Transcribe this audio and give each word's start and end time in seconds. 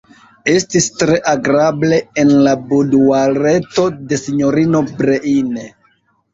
Estis 0.51 0.87
tre 1.01 1.17
agrable 1.31 1.99
en 2.23 2.33
la 2.49 2.55
buduareto 2.73 3.87
de 4.09 4.23
sinjorino 4.25 4.85
Breine. 4.91 5.71